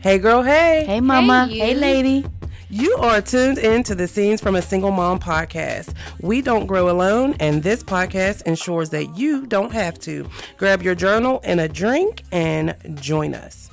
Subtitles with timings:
[0.00, 0.84] Hey, girl, hey.
[0.86, 1.48] Hey, mama.
[1.48, 1.58] Hey.
[1.58, 2.24] Hey, lady.
[2.70, 5.92] You are tuned in to the Scenes from a Single Mom podcast.
[6.20, 10.28] We don't grow alone, and this podcast ensures that you don't have to.
[10.56, 13.70] Grab your journal and a drink and join us.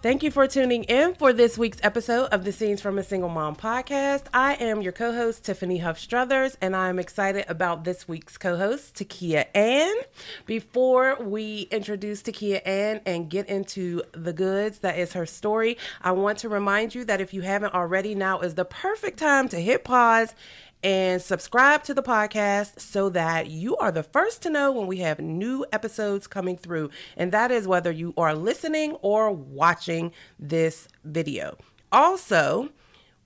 [0.00, 3.28] Thank you for tuning in for this week's episode of the Scenes from a Single
[3.28, 4.26] Mom podcast.
[4.32, 8.56] I am your co host, Tiffany Huff Struthers, and I'm excited about this week's co
[8.56, 9.96] host, Takia Ann.
[10.46, 16.12] Before we introduce Takia Ann and get into the goods that is her story, I
[16.12, 19.56] want to remind you that if you haven't already, now is the perfect time to
[19.56, 20.32] hit pause
[20.82, 24.98] and subscribe to the podcast so that you are the first to know when we
[24.98, 26.90] have new episodes coming through.
[27.16, 31.56] And that is whether you are listening or watching this video.
[31.90, 32.68] Also,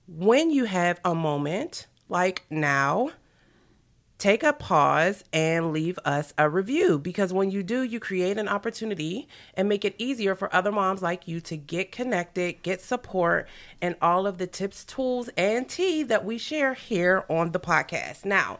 [0.07, 3.11] when you have a moment like now,
[4.23, 8.47] take a pause and leave us a review because when you do, you create an
[8.47, 13.49] opportunity and make it easier for other moms like you to get connected, get support,
[13.81, 18.23] and all of the tips, tools, and tea that we share here on the podcast.
[18.23, 18.59] Now,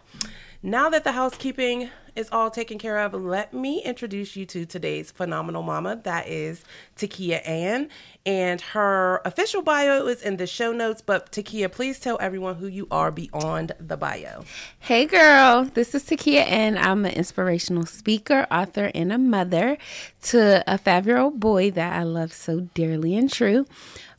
[0.63, 5.11] now that the housekeeping is all taken care of, let me introduce you to today's
[5.11, 5.99] phenomenal mama.
[6.03, 6.63] That is
[6.95, 7.89] Takia Ann.
[8.25, 11.01] And her official bio is in the show notes.
[11.01, 14.45] But Takia, please tell everyone who you are beyond the bio.
[14.79, 15.65] Hey, girl.
[15.65, 19.77] This is Takia, and I'm an inspirational speaker, author, and a mother
[20.23, 23.65] to a five year old boy that I love so dearly and true.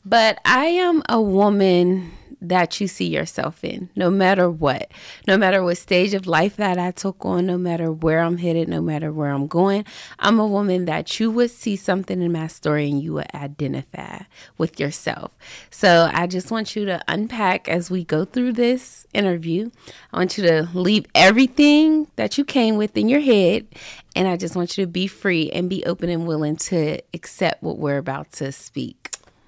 [0.05, 2.11] But I am a woman
[2.49, 4.91] that you see yourself in, no matter what,
[5.27, 8.67] no matter what stage of life that I took on, no matter where I'm headed,
[8.67, 9.85] no matter where I'm going.
[10.19, 14.23] I'm a woman that you would see something in my story and you would identify
[14.57, 15.31] with yourself.
[15.69, 19.71] So I just want you to unpack as we go through this interview.
[20.13, 23.67] I want you to leave everything that you came with in your head.
[24.15, 27.61] And I just want you to be free and be open and willing to accept
[27.61, 29.05] what we're about to speak.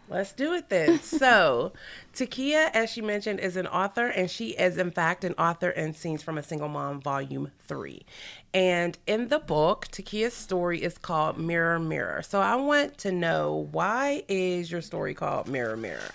[0.09, 0.99] Let's do it then.
[1.01, 1.73] so,
[2.17, 5.93] Takia, as she mentioned, is an author, and she is, in fact, an author in
[5.93, 8.01] Scenes from a Single Mom, Volume 3.
[8.55, 12.23] And in the book, Takia's story is called Mirror Mirror.
[12.23, 16.11] So, I want to know why is your story called Mirror Mirror?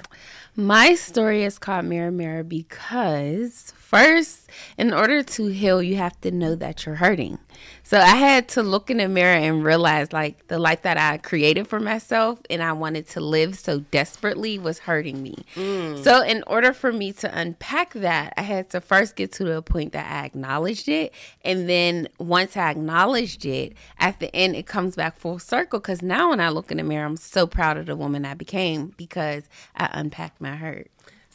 [0.57, 6.33] My story is called Mirror Mirror because, first, in order to heal, you have to
[6.33, 7.39] know that you're hurting.
[7.85, 11.19] So I had to look in the mirror and realize like the life that I
[11.19, 15.45] created for myself and I wanted to live so desperately was hurting me.
[15.55, 15.92] Mm.
[15.97, 16.29] So, mm.
[16.29, 19.93] in order for me to unpack that, I had to first get to the point
[19.93, 21.13] that I acknowledged it.
[21.43, 26.03] And then once I acknowledged it, at the end, it comes back full circle because
[26.03, 28.95] now when I look in the mirror, I'm so proud of the woman I became
[28.97, 29.45] because
[29.77, 30.91] I unpacked my hurt.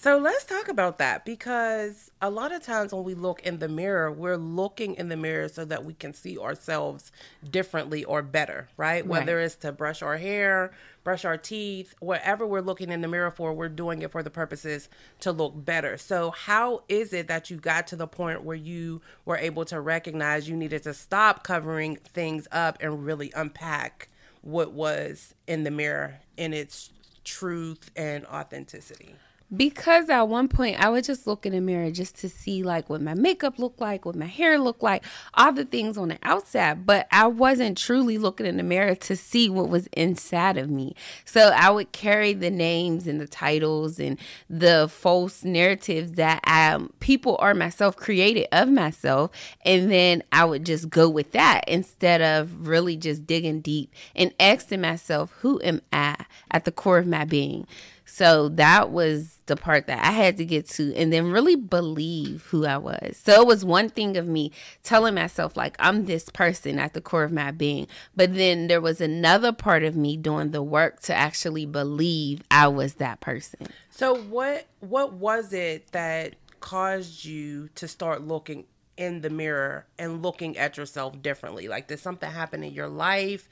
[0.08, 3.68] So let's talk about that because a lot of times when we look in the
[3.68, 7.12] mirror, we're looking in the mirror so that we can see ourselves
[7.52, 8.88] differently or better, right?
[8.88, 9.06] right?
[9.06, 10.72] Whether it's to brush our hair,
[11.04, 14.30] brush our teeth, whatever we're looking in the mirror for, we're doing it for the
[14.30, 14.88] purposes
[15.20, 15.98] to look better.
[15.98, 19.82] So, how is it that you got to the point where you were able to
[19.82, 24.08] recognize you needed to stop covering things up and really unpack
[24.42, 26.92] what was in the mirror in its
[27.26, 29.14] truth and authenticity?
[29.56, 32.90] Because at one point I would just look in the mirror just to see like
[32.90, 36.20] what my makeup looked like, what my hair looked like, all the things on the
[36.24, 40.70] outside, but I wasn't truly looking in the mirror to see what was inside of
[40.70, 40.96] me.
[41.24, 44.20] So I would carry the names and the titles and
[44.50, 49.32] the false narratives that um, people or myself created of myself,
[49.64, 54.34] and then I would just go with that instead of really just digging deep and
[54.40, 57.66] asking myself, who am I at the core of my being?
[58.08, 62.46] So that was the part that I had to get to and then really believe
[62.50, 63.18] who I was.
[63.18, 64.52] So it was one thing of me
[64.82, 67.88] telling myself, like, I'm this person at the core of my being.
[68.16, 72.70] But then there was another part of me doing the work to actually believe I
[72.70, 73.68] was that person.
[73.90, 80.24] So what what was it that caused you to start looking in the mirror and
[80.24, 81.68] looking at yourself differently?
[81.68, 83.50] Like did something happen in your life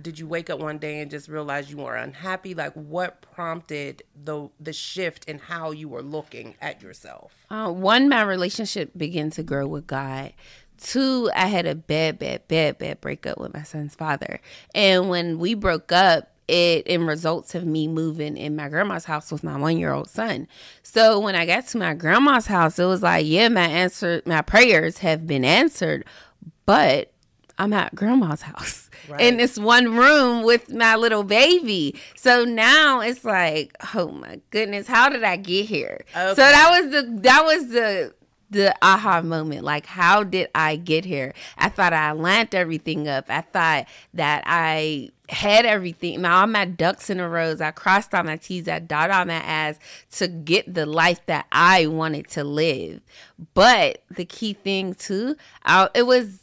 [0.00, 2.54] did you wake up one day and just realize you were unhappy?
[2.54, 7.32] Like what prompted the the shift in how you were looking at yourself?
[7.50, 10.32] Uh, one my relationship began to grow with god.
[10.80, 14.40] Two i had a bad bad bad bad breakup with my son's father.
[14.74, 19.30] And when we broke up it in results of me moving in my grandma's house
[19.30, 20.48] with my one year old son.
[20.82, 24.40] So when I got to my grandma's house, it was like, yeah, my answer, my
[24.40, 26.06] prayers have been answered,
[26.64, 27.12] but
[27.58, 29.20] I'm at grandma's house right.
[29.20, 31.94] in this one room with my little baby.
[32.16, 36.04] So now it's like, oh my goodness, how did I get here?
[36.16, 36.28] Okay.
[36.30, 38.14] So that was the that was the
[38.50, 39.64] the aha moment.
[39.64, 41.34] Like, how did I get here?
[41.58, 43.26] I thought I lined everything up.
[43.28, 46.22] I thought that I had everything.
[46.22, 47.54] Now all my ducks in a row.
[47.60, 49.78] I crossed all my T's, I dotted all my I's
[50.12, 53.00] to get the life that I wanted to live.
[53.54, 56.40] But the key thing too, I, it was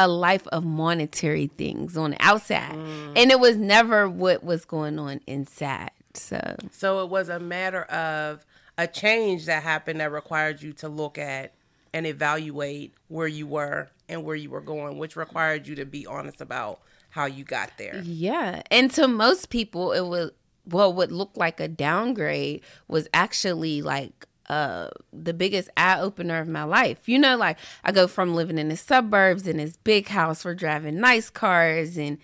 [0.00, 2.72] a life of monetary things on the outside.
[2.72, 3.12] Mm.
[3.16, 5.90] And it was never what was going on inside.
[6.14, 8.46] So So it was a matter of
[8.78, 11.52] a change that happened that required you to look at
[11.92, 16.06] and evaluate where you were and where you were going, which required you to be
[16.06, 16.80] honest about
[17.10, 18.00] how you got there.
[18.02, 18.62] Yeah.
[18.70, 20.30] And to most people, it was
[20.66, 26.40] well, what would look like a downgrade was actually like uh the biggest eye opener
[26.40, 27.08] of my life.
[27.08, 30.56] You know, like I go from living in the suburbs in this big house, we're
[30.56, 32.18] driving nice cars, and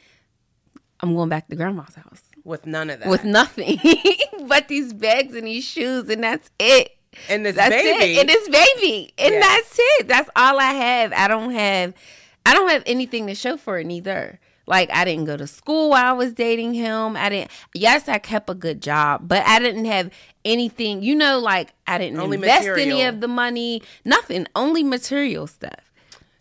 [1.01, 3.79] I'm going back to grandma's house with none of that, with nothing
[4.49, 6.97] but these bags and these shoes, and that's it.
[7.29, 8.21] And this that's baby, it.
[8.21, 9.41] and this baby, and yeah.
[9.41, 10.09] that's it.
[10.09, 11.13] That's all I have.
[11.13, 11.95] I don't have,
[12.45, 14.41] I don't have anything to show for it neither.
[14.67, 17.17] Like I didn't go to school while I was dating him.
[17.17, 17.51] I didn't.
[17.75, 20.11] Yes, I kept a good job, but I didn't have
[20.45, 21.03] anything.
[21.03, 22.99] You know, like I didn't only invest material.
[22.99, 23.83] any of the money.
[24.05, 24.47] Nothing.
[24.57, 25.93] Only material stuff.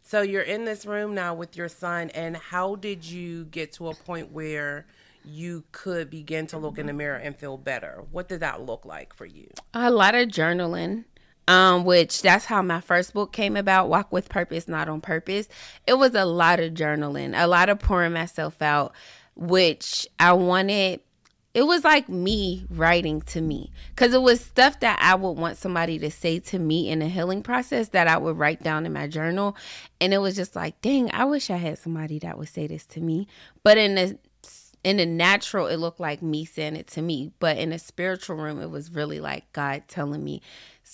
[0.02, 3.90] So you're in this room now with your son, and how did you get to
[3.90, 4.86] a point where?
[5.28, 8.04] you could begin to look in the mirror and feel better.
[8.12, 9.50] What did that look like for you?
[9.74, 11.06] A lot of journaling
[11.48, 15.48] um, which that's how my first book came about walk with purpose not on purpose.
[15.88, 18.94] It was a lot of journaling a lot of pouring myself out
[19.36, 21.02] which i wanted
[21.54, 23.72] it was like me writing to me.
[23.92, 27.08] Because it was stuff that i would want somebody to say to me in a
[27.08, 29.56] healing process that i would write down in my journal.
[30.02, 32.86] And it was just like dang i wish i had somebody that would say this
[32.88, 33.28] to me.
[33.64, 34.18] But in the
[34.84, 37.32] in the natural it looked like me saying it to me.
[37.40, 40.42] But in a spiritual room it was really like god telling me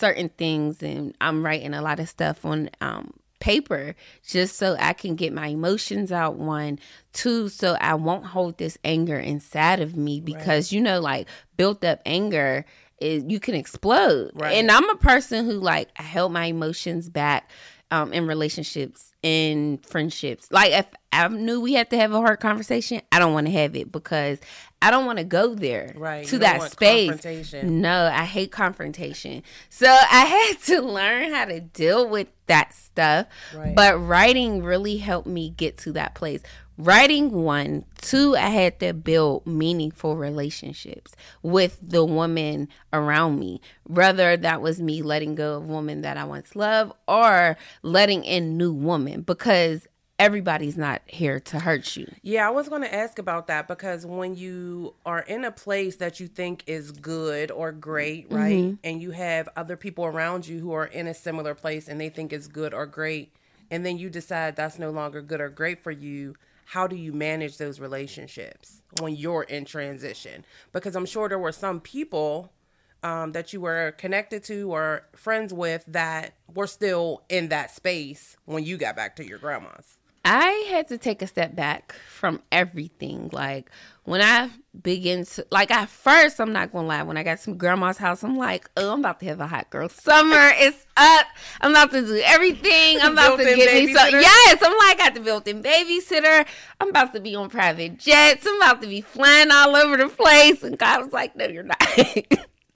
[0.02, 3.96] certain things and I'm writing a lot of stuff on um, paper
[4.28, 6.80] just so I can get my emotions out one
[7.14, 10.72] two so I won't hold this anger inside of me because right.
[10.72, 12.66] you know like built up anger
[13.00, 14.56] is you can explode right.
[14.56, 17.50] and I'm a person who like I held my emotions back
[17.92, 22.40] um, in relationships in friendships like if I knew we had to have a hard
[22.40, 24.40] conversation I don't want to have it because
[24.82, 26.26] I don't want to go there right.
[26.28, 27.54] to that space.
[27.64, 29.44] No, I hate confrontation.
[29.70, 33.28] So I had to learn how to deal with that stuff.
[33.56, 33.76] Right.
[33.76, 36.42] But writing really helped me get to that place.
[36.78, 43.62] Writing one, two, I had to build meaningful relationships with the woman around me.
[43.84, 48.58] Whether that was me letting go of woman that I once loved or letting in
[48.58, 49.86] new woman because
[50.22, 52.08] everybody's not here to hurt you.
[52.22, 55.96] Yeah, I was going to ask about that because when you are in a place
[55.96, 58.60] that you think is good or great, right?
[58.60, 58.76] Mm-hmm.
[58.84, 62.10] And you have other people around you who are in a similar place and they
[62.10, 63.34] think it's good or great,
[63.72, 66.36] and then you decide that's no longer good or great for you,
[66.66, 70.46] how do you manage those relationships when you're in transition?
[70.72, 72.54] Because I'm sure there were some people
[73.02, 78.38] um, that you were connected to or friends with that were still in that space
[78.46, 79.98] when you got back to your grandma's.
[80.24, 83.30] I had to take a step back from everything.
[83.32, 83.72] Like
[84.04, 87.54] when I begin to like at first, I'm not gonna lie, when I got to
[87.56, 90.38] grandma's house, I'm like, oh, I'm about to have a hot girl summer.
[90.56, 91.26] it's up.
[91.62, 93.00] I'm about to do everything.
[93.02, 94.62] I'm about to get me so yes.
[94.62, 96.46] I'm like, I got the built-in babysitter.
[96.80, 98.46] I'm about to be on private jets.
[98.46, 100.62] I'm about to be flying all over the place.
[100.64, 101.78] And God was like, no, you're not.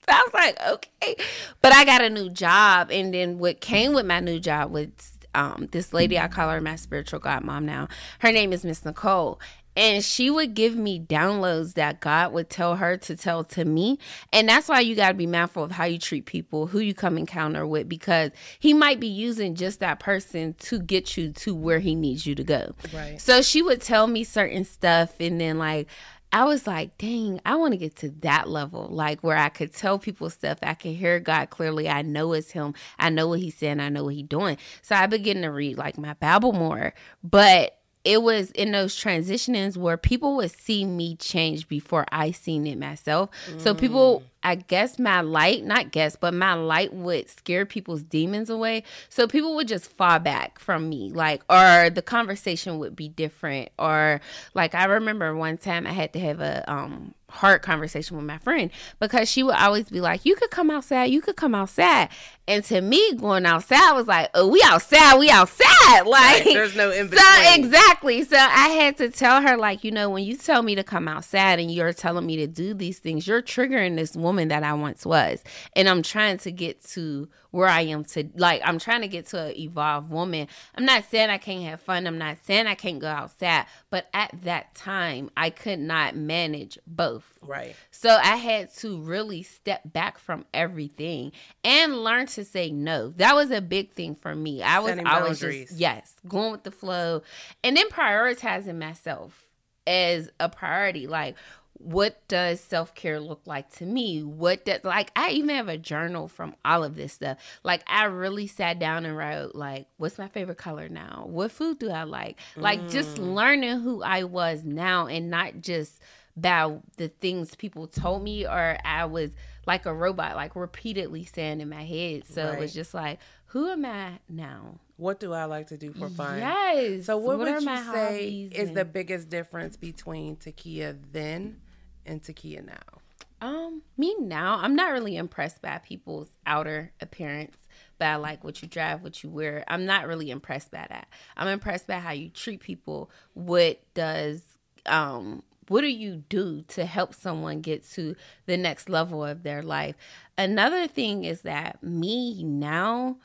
[0.08, 1.16] I was like, okay.
[1.62, 2.90] But I got a new job.
[2.90, 6.60] And then what came with my new job was um, this lady, I call her
[6.60, 7.88] my spiritual godmom now.
[8.20, 9.40] Her name is Miss Nicole.
[9.76, 13.98] And she would give me downloads that God would tell her to tell to me.
[14.32, 16.94] And that's why you got to be mindful of how you treat people, who you
[16.94, 21.54] come encounter with, because he might be using just that person to get you to
[21.54, 22.74] where he needs you to go.
[22.94, 23.20] Right.
[23.20, 25.20] So she would tell me certain stuff.
[25.20, 25.88] And then, like,
[26.32, 29.72] I was like, dang, I want to get to that level, like where I could
[29.72, 30.58] tell people stuff.
[30.62, 31.88] I can hear God clearly.
[31.88, 32.74] I know it's Him.
[32.98, 33.80] I know what He's saying.
[33.80, 34.58] I know what He's doing.
[34.82, 36.94] So I began to read like my Bible more.
[37.22, 37.75] But
[38.06, 42.78] it was in those transitionings where people would see me change before I seen it
[42.78, 43.30] myself.
[43.50, 43.60] Mm.
[43.60, 44.24] So people, mm.
[44.44, 48.84] I guess my light, not guess, but my light would scare people's demons away.
[49.08, 53.70] So people would just fall back from me, like, or the conversation would be different.
[53.76, 54.20] Or
[54.54, 58.38] like I remember one time I had to have a um hard conversation with my
[58.38, 62.08] friend because she would always be like, You could come outside, you could come outside.
[62.48, 65.66] And to me, going outside was like, Oh, we outside, we outside.
[66.06, 67.24] Like right, there's no in between.
[67.24, 68.22] So exactly.
[68.24, 71.06] So I had to tell her, like, you know, when you tell me to come
[71.06, 74.72] outside and you're telling me to do these things, you're triggering this woman that I
[74.74, 75.42] once was.
[75.74, 79.26] And I'm trying to get to where I am to like I'm trying to get
[79.28, 80.46] to an evolved woman.
[80.74, 82.06] I'm not saying I can't have fun.
[82.06, 86.78] I'm not saying I can't go outside, but at that time I could not manage
[86.86, 87.25] both.
[87.42, 87.76] Right.
[87.90, 93.10] So I had to really step back from everything and learn to say no.
[93.10, 94.62] That was a big thing for me.
[94.62, 95.68] I was Setting I boundaries.
[95.68, 97.22] just yes, going with the flow
[97.62, 99.46] and then prioritizing myself
[99.86, 101.36] as a priority like
[101.74, 106.26] what does self-care look like to me what does like i even have a journal
[106.26, 110.26] from all of this stuff like i really sat down and wrote like what's my
[110.26, 113.34] favorite color now what food do i like like just Mm.
[113.34, 116.00] learning who i was now and not just
[116.36, 119.30] about the things people told me or i was
[119.66, 123.68] like a robot like repeatedly saying in my head so it was just like who
[123.70, 126.38] am i now What do I like to do for fun?
[126.38, 131.60] yes So what, would you say is and- the biggest difference between Takia then
[132.06, 133.00] and Takia now?
[133.42, 137.54] Um, me now, I'm not really impressed by people's outer appearance,
[137.98, 139.62] by like what you drive, what you wear.
[139.68, 141.08] I'm not really impressed by that.
[141.36, 143.10] I'm impressed by how you treat people.
[143.34, 144.42] What does
[144.86, 148.14] um what do you do to help someone get to
[148.46, 149.96] the next level of their life?
[150.38, 153.16] Another thing is that me now,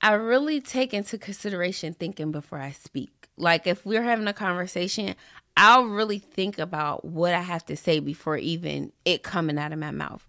[0.00, 3.28] I really take into consideration thinking before I speak.
[3.36, 5.14] Like if we're having a conversation,
[5.56, 9.78] I'll really think about what I have to say before even it coming out of
[9.78, 10.26] my mouth.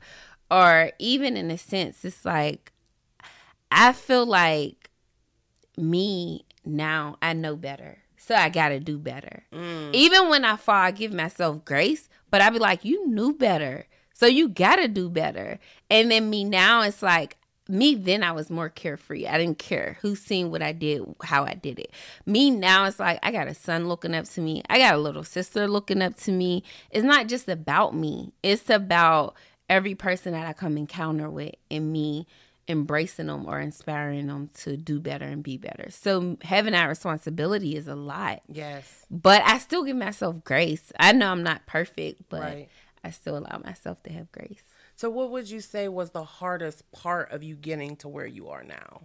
[0.49, 2.71] Or even in a sense, it's like
[3.69, 4.89] I feel like
[5.77, 7.99] me now, I know better.
[8.27, 9.43] So I got to do better.
[9.53, 9.93] Mm.
[9.93, 13.87] Even when I fall, I give myself grace, but I be like, you knew better.
[14.13, 15.59] So you got to do better.
[15.89, 17.37] And then me now, it's like,
[17.69, 19.27] me then I was more carefree.
[19.27, 21.91] I didn't care who seen what I did, how I did it.
[22.25, 24.63] Me now it's like I got a son looking up to me.
[24.69, 26.63] I got a little sister looking up to me.
[26.91, 28.31] It's not just about me.
[28.43, 29.35] It's about
[29.69, 32.25] every person that I come encounter with and me
[32.67, 35.89] embracing them or inspiring them to do better and be better.
[35.89, 38.41] So having that responsibility is a lot.
[38.47, 39.05] Yes.
[39.09, 40.91] But I still give myself grace.
[40.99, 42.69] I know I'm not perfect, but Right.
[43.03, 44.63] I still allow myself to have grace.
[44.95, 48.49] So what would you say was the hardest part of you getting to where you
[48.49, 49.03] are now?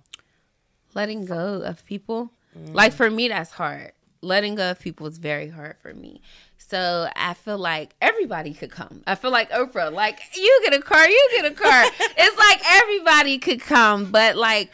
[0.95, 2.75] letting go of people mm.
[2.75, 6.21] like for me that's hard letting go of people is very hard for me
[6.69, 9.03] so i feel like everybody could come.
[9.07, 11.85] I feel like oprah like you get a car you get a car.
[12.01, 14.71] It's like everybody could come but like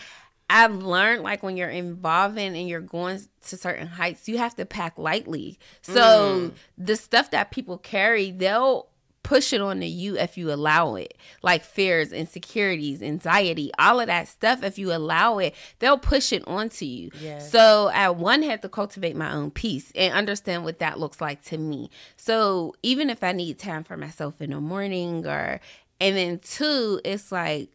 [0.50, 4.66] i've learned like when you're involving and you're going to certain heights you have to
[4.66, 5.59] pack lightly.
[5.83, 6.52] So mm.
[6.76, 8.88] the stuff that people carry they'll
[9.28, 11.12] push it onto you if you allow it.
[11.42, 14.62] Like fears, insecurities, anxiety, all of that stuff.
[14.62, 17.11] If you allow it, they'll push it onto you.
[17.20, 17.52] Yes.
[17.52, 21.42] So I one had to cultivate my own peace and understand what that looks like
[21.44, 21.90] to me.
[22.16, 25.61] So even if I need time for myself in the morning or
[26.00, 27.68] and then two, it's like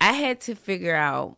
[0.00, 1.36] I had to figure out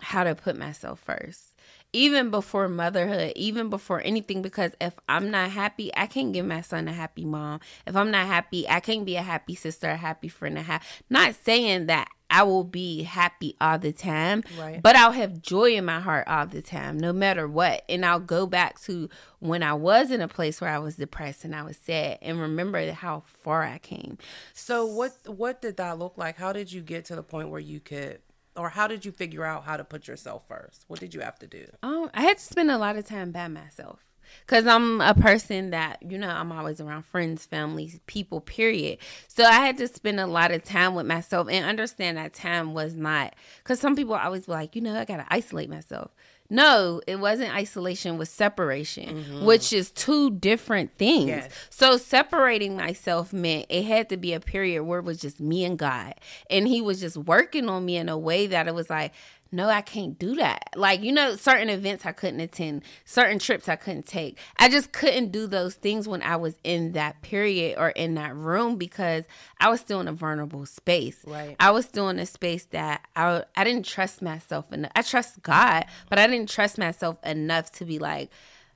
[0.00, 1.47] how to put myself first.
[1.94, 6.60] Even before motherhood, even before anything, because if I'm not happy, I can't give my
[6.60, 7.60] son a happy mom.
[7.86, 10.82] If I'm not happy, I can't be a happy sister, a happy friend, a ha-
[11.08, 14.82] not saying that I will be happy all the time, Right.
[14.82, 17.82] but I'll have joy in my heart all the time, no matter what.
[17.88, 21.46] And I'll go back to when I was in a place where I was depressed
[21.46, 24.18] and I was sad and remember how far I came.
[24.52, 26.36] So what what did that look like?
[26.36, 28.20] How did you get to the point where you could
[28.58, 30.84] or how did you figure out how to put yourself first?
[30.88, 31.66] What did you have to do?
[31.82, 34.04] Um, I had to spend a lot of time by myself
[34.46, 38.40] because I'm a person that you know I'm always around friends, families, people.
[38.40, 38.98] Period.
[39.28, 42.74] So I had to spend a lot of time with myself and understand that time
[42.74, 46.14] was not because some people always be like, you know, I gotta isolate myself.
[46.50, 49.44] No, it wasn't isolation, it was separation, mm-hmm.
[49.44, 51.28] which is two different things.
[51.28, 51.52] Yes.
[51.68, 55.64] So separating myself meant it had to be a period where it was just me
[55.66, 56.14] and God.
[56.48, 59.12] And he was just working on me in a way that it was like,
[59.50, 60.70] no, I can't do that.
[60.76, 64.38] Like, you know, certain events I couldn't attend, certain trips I couldn't take.
[64.58, 68.34] I just couldn't do those things when I was in that period or in that
[68.34, 69.24] room because
[69.58, 71.24] I was still in a vulnerable space.
[71.26, 71.56] Right.
[71.58, 74.92] I was still in a space that I I didn't trust myself enough.
[74.94, 78.30] I trust God, but I didn't trust myself enough to be like,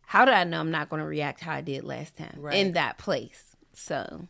[0.06, 2.56] how do I know I'm not going to react how I did last time Right.
[2.56, 3.56] in that place?
[3.74, 4.26] So,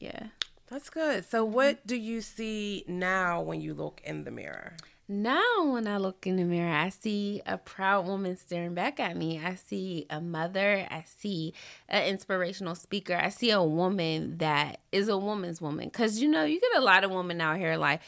[0.00, 0.28] yeah.
[0.70, 1.24] That's good.
[1.24, 4.74] So what do you see now when you look in the mirror?
[5.10, 9.16] Now, when I look in the mirror, I see a proud woman staring back at
[9.16, 9.40] me.
[9.42, 10.86] I see a mother.
[10.90, 11.54] I see
[11.88, 13.16] an inspirational speaker.
[13.16, 15.86] I see a woman that is a woman's woman.
[15.86, 18.02] Because, you know, you get a lot of women out here like,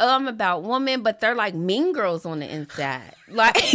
[0.00, 3.14] I'm about women, but they're like mean girls on the inside.
[3.28, 3.56] Like,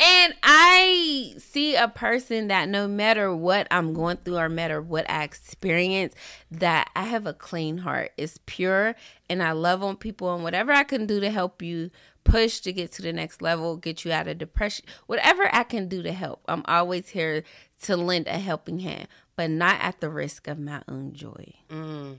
[0.00, 5.08] and I see a person that no matter what I'm going through or matter what
[5.10, 6.14] I experience,
[6.50, 8.12] that I have a clean heart.
[8.16, 8.94] It's pure
[9.28, 11.90] and I love on people and whatever I can do to help you
[12.24, 15.88] push to get to the next level, get you out of depression, whatever I can
[15.88, 16.42] do to help.
[16.48, 17.44] I'm always here
[17.82, 21.52] to lend a helping hand, but not at the risk of my own joy.
[21.70, 22.18] Mm.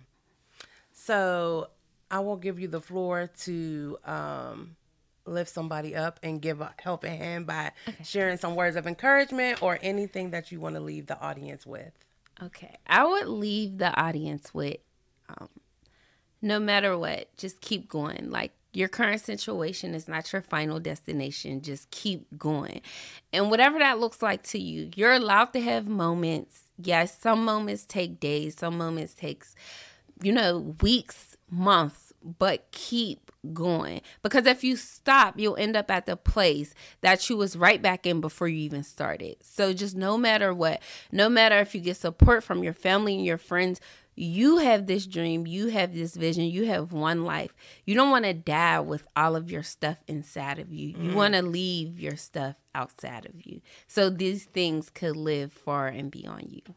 [0.94, 1.70] So
[2.10, 4.76] I will give you the floor to um,
[5.26, 8.04] lift somebody up and give a helping hand by okay.
[8.04, 11.92] sharing some words of encouragement or anything that you want to leave the audience with.
[12.42, 12.76] Okay.
[12.88, 14.78] I would leave the audience with
[15.30, 15.50] um,
[16.42, 18.30] no matter what, just keep going.
[18.30, 21.62] Like your current situation is not your final destination.
[21.62, 22.82] Just keep going.
[23.34, 26.62] And whatever that looks like to you, you're allowed to have moments.
[26.78, 29.56] Yes, some moments take days, some moments takes,
[30.22, 34.02] you know, weeks, months, but keep going.
[34.24, 38.06] Because if you stop, you'll end up at the place that you was right back
[38.06, 39.38] in before you even started.
[39.42, 43.26] So just no matter what, no matter if you get support from your family and
[43.26, 43.80] your friends,
[44.20, 47.54] you have this dream, you have this vision, you have one life.
[47.86, 50.90] You don't want to die with all of your stuff inside of you.
[50.90, 51.14] You mm.
[51.14, 53.62] want to leave your stuff outside of you.
[53.86, 56.74] So these things could live far and beyond you.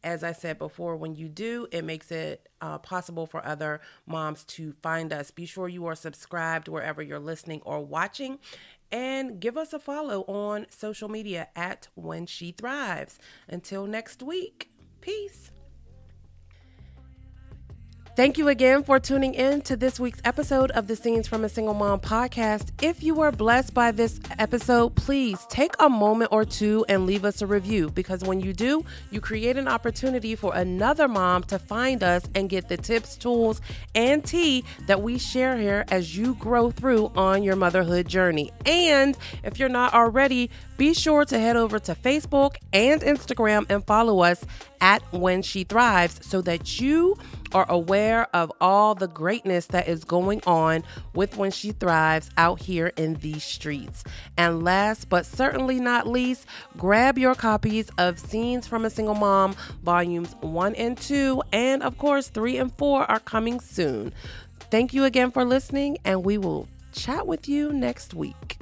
[0.02, 4.44] as I said before, when you do, it makes it uh, possible for other moms
[4.44, 5.30] to find us.
[5.30, 8.38] Be sure you are subscribed wherever you're listening or watching
[8.92, 13.18] and give us a follow on social media at When She Thrives.
[13.48, 15.50] Until next week, peace.
[18.20, 21.48] Thank you again for tuning in to this week's episode of the Scenes from a
[21.48, 22.68] Single Mom podcast.
[22.82, 27.24] If you were blessed by this episode, please take a moment or two and leave
[27.24, 31.58] us a review because when you do, you create an opportunity for another mom to
[31.58, 33.62] find us and get the tips, tools,
[33.94, 38.52] and tea that we share here as you grow through on your motherhood journey.
[38.66, 43.82] And if you're not already, be sure to head over to Facebook and Instagram and
[43.86, 44.44] follow us
[44.82, 47.16] at When She Thrives so that you
[47.52, 50.84] are aware of all the greatness that is going on
[51.14, 54.04] with When She Thrives out here in these streets.
[54.36, 59.54] And last but certainly not least, grab your copies of Scenes from a Single Mom,
[59.82, 64.12] volumes one and two, and of course, three and four are coming soon.
[64.70, 68.58] Thank you again for listening, and we will chat with you next week.